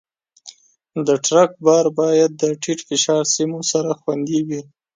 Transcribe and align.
د 1.07 1.09
ټرک 1.25 1.51
بار 1.65 1.85
باید 1.99 2.31
د 2.41 2.43
ټیټ 2.61 2.79
فشار 2.89 3.23
سیمو 3.35 3.59
سره 3.71 3.89
خوندي 3.99 4.39
وي. 4.47 4.61